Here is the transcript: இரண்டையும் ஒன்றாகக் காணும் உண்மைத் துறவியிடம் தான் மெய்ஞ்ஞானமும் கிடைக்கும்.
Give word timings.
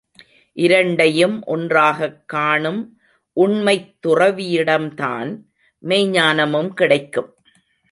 இரண்டையும் 0.53 1.43
ஒன்றாகக் 1.43 2.27
காணும் 2.27 2.99
உண்மைத் 3.33 3.95
துறவியிடம் 4.07 4.93
தான் 4.93 5.45
மெய்ஞ்ஞானமும் 5.83 6.69
கிடைக்கும். 6.69 7.35